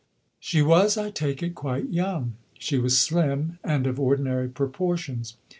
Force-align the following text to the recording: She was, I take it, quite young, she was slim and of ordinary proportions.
She 0.39 0.63
was, 0.63 0.97
I 0.97 1.11
take 1.11 1.43
it, 1.43 1.53
quite 1.53 1.91
young, 1.91 2.33
she 2.57 2.79
was 2.79 2.97
slim 2.97 3.59
and 3.63 3.85
of 3.85 3.99
ordinary 3.99 4.49
proportions. 4.49 5.37